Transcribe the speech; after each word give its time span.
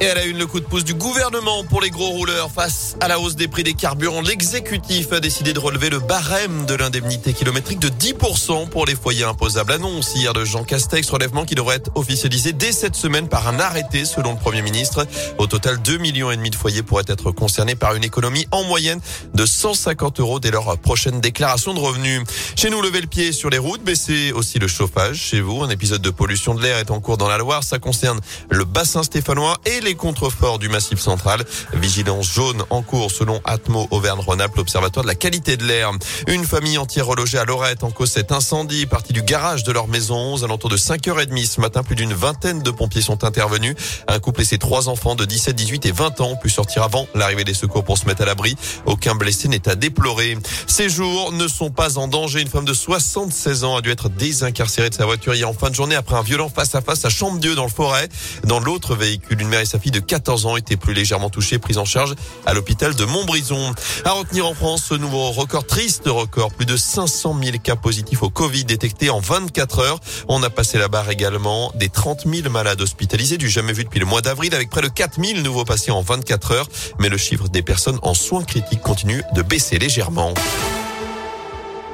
Et 0.00 0.06
elle 0.06 0.18
a 0.18 0.26
eu 0.26 0.32
le 0.32 0.46
coup 0.46 0.58
de 0.58 0.64
pouce 0.64 0.84
du 0.84 0.92
gouvernement 0.94 1.64
pour 1.64 1.80
les 1.80 1.88
gros 1.88 2.08
rouleurs 2.08 2.50
face 2.50 2.96
à 3.00 3.06
la 3.06 3.20
hausse 3.20 3.36
des 3.36 3.46
prix 3.46 3.62
des 3.62 3.74
carburants. 3.74 4.20
L'exécutif 4.20 5.12
a 5.12 5.20
décidé 5.20 5.52
de 5.52 5.58
relever 5.60 5.88
le 5.88 6.00
barème 6.00 6.66
de 6.66 6.74
l'indemnité 6.74 7.32
kilométrique 7.32 7.78
de 7.78 7.88
10% 7.88 8.68
pour 8.68 8.86
les 8.86 8.96
foyers 8.96 9.24
imposables. 9.24 9.72
Annonce 9.72 10.14
hier 10.16 10.32
de 10.32 10.44
Jean 10.44 10.64
Castex, 10.64 11.08
relèvement 11.08 11.44
qui 11.44 11.54
devrait 11.54 11.76
être 11.76 11.90
officialisé 11.94 12.52
dès 12.52 12.72
cette 12.72 12.96
semaine 12.96 13.28
par 13.28 13.46
un 13.46 13.60
arrêté 13.60 14.04
selon 14.04 14.32
le 14.32 14.38
Premier 14.38 14.62
ministre. 14.62 15.06
Au 15.38 15.46
total, 15.46 15.80
2 15.80 15.98
millions 15.98 16.30
et 16.30 16.36
demi 16.36 16.50
de 16.50 16.56
foyers 16.56 16.82
pourraient 16.82 17.04
être 17.06 17.30
concernés 17.30 17.76
par 17.76 17.94
une 17.94 18.04
économie 18.04 18.48
en 18.50 18.64
moyenne 18.64 19.00
de 19.32 19.46
150 19.46 20.18
euros 20.18 20.40
dès 20.40 20.50
leur 20.50 20.76
prochaine 20.78 21.20
déclaration 21.20 21.72
de 21.72 21.78
revenus. 21.78 22.22
Chez 22.56 22.68
nous, 22.68 22.82
lever 22.82 23.00
le 23.00 23.06
pied 23.06 23.30
sur 23.30 23.48
les 23.48 23.58
routes, 23.58 23.82
baisser 23.84 24.32
aussi 24.32 24.58
le 24.58 24.66
chauffage. 24.66 25.16
Chez 25.16 25.40
vous, 25.40 25.62
un 25.62 25.70
épisode 25.70 26.02
de 26.02 26.10
pollution 26.10 26.54
de 26.54 26.62
l'air 26.62 26.78
est 26.78 26.90
en 26.90 27.00
cours 27.00 27.16
dans 27.16 27.28
la 27.28 27.38
Loire. 27.38 27.62
Ça 27.62 27.78
concerne 27.78 28.20
le 28.50 28.64
bassin 28.64 29.04
stéphanois 29.04 29.56
et 29.64 29.83
les 29.84 29.94
contreforts 29.94 30.58
du 30.58 30.68
Massif 30.68 30.98
central. 30.98 31.44
Vigilance 31.74 32.32
jaune 32.32 32.64
en 32.70 32.82
cours 32.82 33.10
selon 33.10 33.40
Atmo 33.44 33.86
Auvergne-Rhône-Alpes, 33.90 34.56
l'Observatoire 34.56 35.04
de 35.04 35.08
la 35.08 35.14
qualité 35.14 35.58
de 35.58 35.64
l'air. 35.64 35.90
Une 36.26 36.44
famille 36.44 36.78
entière 36.78 37.06
relogée 37.06 37.38
à 37.38 37.44
Lorette 37.44 37.84
en 37.84 37.90
cause 37.90 38.10
cet 38.10 38.32
incendie 38.32 38.86
parti 38.86 39.12
du 39.12 39.22
garage 39.22 39.62
de 39.62 39.72
leur 39.72 39.86
maison 39.86 40.34
aux 40.34 40.42
alentours 40.42 40.70
de 40.70 40.78
5h30 40.78 41.46
ce 41.46 41.60
matin. 41.60 41.82
Plus 41.82 41.96
d'une 41.96 42.14
vingtaine 42.14 42.62
de 42.62 42.70
pompiers 42.70 43.02
sont 43.02 43.24
intervenus. 43.24 43.74
Un 44.08 44.18
couple 44.20 44.40
et 44.40 44.44
ses 44.44 44.58
trois 44.58 44.88
enfants 44.88 45.14
de 45.16 45.26
17, 45.26 45.54
18 45.54 45.86
et 45.86 45.92
20 45.92 46.20
ans 46.22 46.30
ont 46.30 46.36
pu 46.36 46.48
sortir 46.48 46.82
avant 46.82 47.06
l'arrivée 47.14 47.44
des 47.44 47.54
secours 47.54 47.84
pour 47.84 47.98
se 47.98 48.06
mettre 48.06 48.22
à 48.22 48.24
l'abri. 48.24 48.56
Aucun 48.86 49.14
blessé 49.14 49.48
n'est 49.48 49.68
à 49.68 49.74
déplorer. 49.74 50.38
Ces 50.66 50.88
jours 50.88 51.30
ne 51.32 51.46
sont 51.46 51.70
pas 51.70 51.98
en 51.98 52.08
danger. 52.08 52.40
Une 52.40 52.48
femme 52.48 52.64
de 52.64 52.74
76 52.74 53.64
ans 53.64 53.76
a 53.76 53.82
dû 53.82 53.90
être 53.90 54.08
désincarcérée 54.08 54.88
de 54.88 54.94
sa 54.94 55.04
voiture 55.04 55.34
hier 55.34 55.48
en 55.48 55.52
fin 55.52 55.68
de 55.68 55.74
journée 55.74 55.94
après 55.94 56.16
un 56.16 56.22
violent 56.22 56.48
face-à-face 56.48 57.04
à, 57.04 57.10
Chambre-Dieu 57.10 57.54
dans 57.54 57.64
le 57.64 57.70
forêt. 57.70 58.08
Dans 58.44 58.60
l'autre 58.60 58.94
véhicule, 58.94 59.42
une 59.42 59.48
mère 59.48 59.60
et 59.60 59.66
sa 59.74 59.80
fille 59.80 59.90
de 59.90 59.98
14 59.98 60.46
ans 60.46 60.56
étaient 60.56 60.76
plus 60.76 60.94
légèrement 60.94 61.30
touchées, 61.30 61.58
prises 61.58 61.78
en 61.78 61.84
charge 61.84 62.14
à 62.46 62.54
l'hôpital 62.54 62.94
de 62.94 63.04
Montbrison. 63.04 63.74
À 64.04 64.12
retenir 64.12 64.46
en 64.46 64.54
France, 64.54 64.84
ce 64.90 64.94
nouveau 64.94 65.32
record, 65.32 65.66
triste 65.66 66.04
record, 66.06 66.52
plus 66.52 66.64
de 66.64 66.76
500 66.76 67.36
000 67.42 67.58
cas 67.58 67.74
positifs 67.74 68.22
au 68.22 68.30
Covid 68.30 68.64
détectés 68.64 69.10
en 69.10 69.18
24 69.18 69.80
heures. 69.80 69.98
On 70.28 70.44
a 70.44 70.50
passé 70.50 70.78
la 70.78 70.86
barre 70.86 71.10
également 71.10 71.72
des 71.74 71.88
30 71.88 72.24
000 72.32 72.50
malades 72.50 72.80
hospitalisés, 72.80 73.36
du 73.36 73.48
jamais 73.48 73.72
vu 73.72 73.82
depuis 73.82 73.98
le 73.98 74.06
mois 74.06 74.20
d'avril, 74.20 74.54
avec 74.54 74.70
près 74.70 74.82
de 74.82 74.86
4 74.86 75.20
000 75.20 75.40
nouveaux 75.40 75.64
patients 75.64 75.98
en 75.98 76.02
24 76.02 76.52
heures. 76.52 76.68
Mais 77.00 77.08
le 77.08 77.16
chiffre 77.16 77.48
des 77.48 77.62
personnes 77.62 77.98
en 78.02 78.14
soins 78.14 78.44
critiques 78.44 78.80
continue 78.80 79.24
de 79.34 79.42
baisser 79.42 79.80
légèrement. 79.80 80.34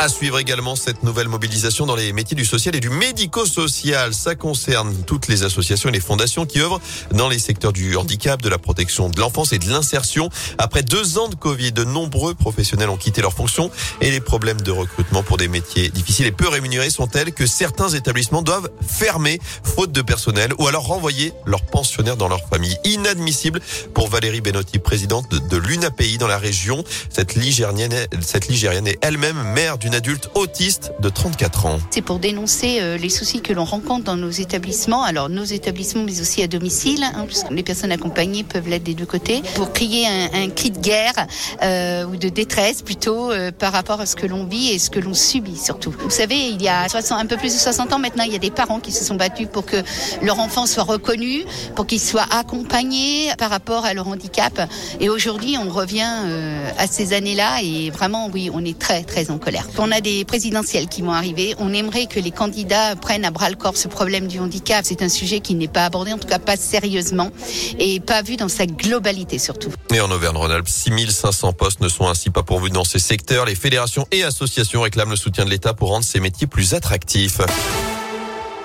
À 0.03 0.09
suivre 0.09 0.39
également 0.39 0.77
cette 0.77 1.03
nouvelle 1.03 1.29
mobilisation 1.29 1.85
dans 1.85 1.95
les 1.95 2.15
métiers 2.15 2.35
du 2.35 2.47
social 2.47 2.75
et 2.75 2.81
du 2.81 2.89
médico-social. 2.89 4.15
Ça 4.15 4.35
concerne 4.35 4.95
toutes 5.05 5.29
les 5.29 5.43
associations 5.43 5.91
et 5.91 5.93
les 5.93 6.01
fondations 6.01 6.47
qui 6.47 6.59
œuvrent 6.59 6.81
dans 7.13 7.29
les 7.29 7.39
secteurs 7.39 7.75
du 7.75 7.95
handicap, 7.97 8.41
de 8.41 8.49
la 8.49 8.57
protection 8.57 9.11
de 9.11 9.21
l'enfance 9.21 9.53
et 9.53 9.59
de 9.59 9.69
l'insertion. 9.69 10.31
Après 10.57 10.83
deux 10.83 11.19
ans 11.19 11.29
de 11.29 11.35
Covid, 11.35 11.73
de 11.73 11.85
nombreux 11.85 12.33
professionnels 12.33 12.89
ont 12.89 12.97
quitté 12.97 13.21
leurs 13.21 13.35
fonctions 13.35 13.71
et 14.01 14.11
les 14.11 14.23
problèmes 14.23 14.63
de 14.63 14.71
recrutement 14.71 15.23
pour 15.23 15.37
des 15.37 15.49
métiers 15.49 15.91
difficiles 15.91 16.25
et 16.25 16.33
peu 16.33 16.49
rémunérés 16.49 16.89
sont 16.89 17.07
tels 17.07 17.35
que 17.35 17.47
certains 17.47 17.91
établissements 17.91 18.41
doivent 18.41 18.71
fermer 18.81 19.39
faute 19.63 19.93
de 19.93 20.01
personnel 20.01 20.55
ou 20.59 20.67
alors 20.67 20.87
renvoyer 20.87 21.35
leurs 21.45 21.67
pensionnaires 21.67 22.17
dans 22.17 22.29
leur 22.29 22.49
famille. 22.49 22.75
Inadmissible 22.85 23.61
pour 23.93 24.09
Valérie 24.09 24.41
Benotti, 24.41 24.79
présidente 24.79 25.29
de, 25.29 25.57
l'UNAPI 25.59 26.17
dans 26.17 26.27
la 26.27 26.39
région. 26.39 26.85
Cette 27.11 27.35
Ligérienne, 27.35 27.93
cette 28.23 28.49
Ligérienne 28.49 28.87
est 28.87 28.97
elle-même 29.03 29.43
mère 29.53 29.77
d'une 29.77 29.90
adulte 29.95 30.31
autiste 30.35 30.93
de 31.01 31.09
34 31.09 31.67
ans. 31.67 31.79
C'est 31.91 32.03
pour 32.03 32.19
dénoncer 32.19 32.79
euh, 32.81 32.97
les 32.97 33.09
soucis 33.09 33.41
que 33.41 33.53
l'on 33.53 33.65
rencontre 33.65 34.05
dans 34.05 34.17
nos 34.17 34.31
établissements, 34.31 35.03
alors 35.03 35.29
nos 35.29 35.45
établissements 35.45 36.03
mais 36.03 36.21
aussi 36.21 36.43
à 36.43 36.47
domicile, 36.47 37.05
hein, 37.05 37.25
puisque 37.27 37.51
les 37.51 37.63
personnes 37.63 37.93
accompagnées 37.93 38.45
peuvent 38.45 38.69
l'être 38.69 38.83
des 38.83 38.95
deux 38.95 39.07
côtés, 39.07 39.43
pour 39.55 39.73
crier 39.73 40.07
un, 40.07 40.45
un 40.45 40.51
cri 40.51 40.71
de 40.71 40.79
guerre 40.79 41.27
euh, 41.63 42.05
ou 42.05 42.17
de 42.17 42.29
détresse 42.29 42.83
plutôt 42.83 43.31
euh, 43.31 43.51
par 43.53 43.73
rapport 43.73 44.01
à 44.01 44.07
ce 44.07 44.17
que 44.17 44.27
l'on 44.27 44.45
vit 44.45 44.71
et 44.71 44.79
ce 44.79 44.91
que 44.91 45.01
l'on 45.01 45.15
subit 45.15 45.57
surtout. 45.57 45.95
Vous 45.99 46.11
savez, 46.11 46.49
il 46.49 46.63
y 46.63 46.69
a 46.69 46.89
60, 46.89 47.21
un 47.21 47.27
peu 47.27 47.37
plus 47.37 47.55
de 47.55 47.59
60 47.59 47.93
ans 47.93 47.99
maintenant, 47.99 48.25
il 48.25 48.33
y 48.33 48.37
a 48.37 48.39
des 48.41 48.51
parents 48.51 48.81
qui 48.81 48.93
se 48.93 49.05
sont 49.05 49.15
battus 49.15 49.49
pour 49.53 49.67
que 49.67 49.77
leur 50.23 50.39
enfant 50.39 50.67
soit 50.67 50.85
reconnu, 50.85 51.45
pour 51.75 51.87
qu'il 51.87 52.01
soit 52.01 52.27
accompagné 52.31 53.31
par 53.39 53.51
rapport 53.51 53.85
à 53.85 53.95
leur 53.95 54.09
handicap. 54.09 54.69
Et 55.01 55.09
aujourd'hui, 55.09 55.57
on 55.59 55.69
revient 55.71 56.13
euh, 56.25 56.71
à 56.79 56.87
ces 56.87 57.13
années-là 57.13 57.63
et 57.63 57.91
vraiment, 57.91 58.31
oui, 58.33 58.51
on 58.53 58.65
est 58.65 58.79
très 58.79 59.03
très 59.03 59.31
en 59.31 59.39
colère 59.39 59.67
on 59.81 59.91
a 59.91 60.01
des 60.01 60.25
présidentielles 60.25 60.89
qui 60.89 61.01
vont 61.01 61.13
arriver, 61.13 61.55
on 61.59 61.73
aimerait 61.73 62.07
que 62.07 62.21
les 62.21 62.31
candidats 62.31 62.97
prennent 62.97 63.25
à 63.25 63.31
bras 63.31 63.49
le 63.49 63.57
corps 63.57 63.77
ce 63.77 63.89
problème 63.89 64.29
du 64.29 64.39
handicap. 64.39 64.85
C'est 64.85 65.03
un 65.03 65.09
sujet 65.09 65.41
qui 65.41 65.55
n'est 65.55 65.69
pas 65.69 65.87
abordé, 65.87 66.13
en 66.13 66.19
tout 66.19 66.29
cas 66.29 66.39
pas 66.39 66.57
sérieusement, 66.57 67.31
et 67.79 67.99
pas 68.01 68.23
vu 68.23 68.37
dans 68.37 68.49
sa 68.49 68.67
globalité 68.67 69.39
surtout. 69.39 69.71
Et 69.93 70.01
en 70.01 70.11
Auvergne-Rhône-Alpes, 70.11 70.69
6500 70.69 71.55
postes 71.55 71.81
ne 71.81 71.89
sont 71.89 72.07
ainsi 72.09 72.31
pas 72.31 72.43
pourvus 72.43 72.71
dans 72.71 72.85
ces 72.85 72.99
secteurs. 72.99 73.47
Les 73.47 73.55
fédérations 73.55 74.07
et 74.13 74.23
associations 74.23 74.83
réclament 74.83 75.11
le 75.11 75.17
soutien 75.17 75.47
de 75.47 75.51
l'État 75.51 75.73
pour 75.73 75.89
rendre 75.89 76.05
ces 76.05 76.21
métiers 76.21 76.47
plus 76.47 76.75
attractifs. 76.75 77.41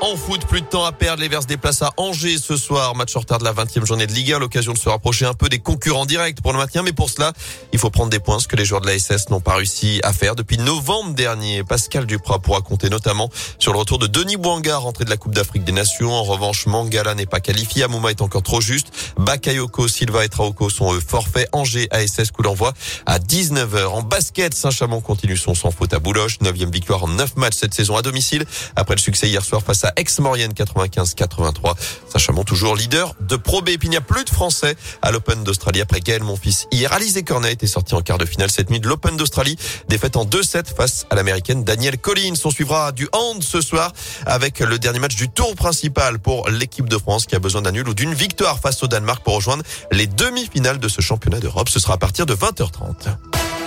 En 0.06 0.16
foot, 0.16 0.46
plus 0.46 0.62
de 0.62 0.68
temps 0.68 0.86
à 0.86 0.92
perdre. 0.92 1.24
Les 1.24 1.28
Verts 1.28 1.42
se 1.42 1.48
déplacent 1.48 1.82
à 1.82 1.92
Angers 1.98 2.38
ce 2.38 2.58
soir. 2.58 2.94
Match 2.94 3.16
en 3.16 3.22
retard 3.22 3.40
de 3.40 3.44
la 3.44 3.54
20e 3.54 3.88
journée 3.88 4.06
de 4.06 4.12
Ligue 4.12 4.34
1. 4.34 4.38
L'occasion 4.38 4.72
de 4.72 4.78
se 4.78 4.88
rapprocher 4.88 5.26
un 5.26 5.34
peu 5.34 5.50
des 5.50 5.58
concurrents 5.58 6.06
directs 6.06 6.42
pour 6.44 6.54
le 6.54 6.60
maintien. 6.60 6.84
Mais 6.84 6.94
pour 6.94 7.10
cela, 7.10 7.34
il 7.74 7.80
faut 7.80 7.90
prendre 7.90 8.12
des 8.12 8.20
points, 8.20 8.38
ce 8.38 8.48
que 8.48 8.56
les 8.56 8.66
joueurs 8.66 8.82
de 8.82 8.86
la 8.86 9.00
SS 9.00 9.32
n'ont 9.32 9.40
pas 9.40 9.56
réussi 9.56 10.02
à 10.04 10.14
faire 10.14 10.36
depuis 10.36 10.60
novembre 10.60 11.16
dernier. 11.16 11.64
Pascal 11.64 12.06
Duprat 12.06 12.38
pourra 12.38 12.62
compter 12.62 12.92
notamment 12.92 13.32
sur 13.58 13.74
le 13.74 13.80
retour 13.80 13.98
de 13.98 14.06
Denis 14.06 14.38
Bouanga, 14.38 14.78
rentré 14.78 15.06
de 15.06 15.10
la 15.10 15.18
Coupe 15.18 15.34
d'Afrique 15.34 15.64
des 15.64 15.72
Nations. 15.72 16.14
En 16.14 16.22
revanche, 16.22 16.68
Mangala 16.68 17.16
n'est 17.16 17.26
pas 17.26 17.40
qualifié. 17.40 17.82
Amouma 17.82 18.12
est 18.12 18.22
encore 18.22 18.44
trop 18.44 18.62
juste. 18.62 18.90
Bakayoko, 19.18 19.88
Silva 19.88 20.24
et 20.24 20.30
Traoko 20.30 20.70
sont 20.70 20.94
eux 20.94 21.02
forfaits. 21.02 21.50
Angers, 21.52 21.88
ASS, 21.90 22.30
coup 22.30 22.44
d'envoi 22.44 22.76
à 23.08 23.18
19h. 23.18 23.86
En 23.88 24.04
basket, 24.04 24.54
Saint-Chamond 24.54 25.02
continue 25.02 25.36
son 25.36 25.56
sans 25.56 25.72
faute 25.72 25.96
à 25.96 26.00
Bouloche. 26.00 26.38
9e 26.42 26.72
victoire 26.72 27.06
en 27.06 27.08
9 27.08 27.38
matchs 27.38 27.56
cette 27.56 27.74
saison 27.74 27.98
à 27.98 28.04
domicile. 28.04 28.46
Après 28.76 28.94
le 28.94 29.02
succès 29.02 29.28
hier 29.28 29.44
soir 29.44 29.64
face 29.64 29.84
à 29.84 29.95
Aix-Maurienne 29.96 30.54
95-83. 30.54 31.76
Saint-Chamond 32.10 32.44
toujours 32.44 32.76
leader 32.76 33.14
de 33.22 33.36
Pro 33.36 33.62
B. 33.62 33.70
Il 33.86 33.92
n'y 33.92 33.98
a 33.98 34.02
plus 34.02 34.24
de 34.26 34.32
Français 34.32 34.76
à 35.04 35.12
l'Open 35.12 35.44
d'Australie 35.44 35.80
après 35.80 36.00
Gaël 36.00 36.24
Monfils. 36.24 36.66
Hier, 36.72 36.92
Alizé 36.92 37.22
Cornet 37.22 37.54
était 37.54 37.68
sorti 37.68 37.94
en 37.94 38.02
quart 38.02 38.18
de 38.18 38.26
finale 38.26 38.50
cette 38.50 38.72
nuit 38.72 38.80
de 38.80 38.88
l'Open 38.88 39.16
d'Australie. 39.16 39.58
Défaite 39.90 40.16
en 40.16 40.26
2-7 40.26 40.74
face 40.76 41.06
à 41.12 41.16
l'américaine 41.16 41.64
Danielle 41.64 42.00
Collins. 42.00 42.34
On 42.44 42.50
suivra 42.50 42.92
du 42.92 43.08
hand 43.12 43.44
ce 43.44 43.62
soir 43.62 43.94
avec 44.26 44.60
le 44.60 44.80
dernier 44.80 44.98
match 44.98 45.16
du 45.16 45.30
tour 45.30 45.54
principal 45.56 46.18
pour 46.18 46.50
l'équipe 46.50 46.90
de 46.90 46.98
France 46.98 47.28
qui 47.28 47.36
a 47.36 47.40
besoin 47.40 47.62
d'un 47.62 47.72
nul 47.72 47.88
ou 47.88 47.94
d'une 47.94 48.16
victoire 48.16 48.60
face 48.60 48.82
au 48.82 48.88
Danemark 48.88 49.24
pour 49.24 49.36
rejoindre 49.36 49.64
les 49.92 50.08
demi-finales 50.08 50.80
de 50.80 50.88
ce 50.88 51.02
championnat 51.02 51.40
d'Europe. 51.40 51.70
Ce 51.70 51.80
sera 51.80 51.94
à 51.94 51.98
partir 51.98 52.26
de 52.26 52.34
20h30. 52.34 53.65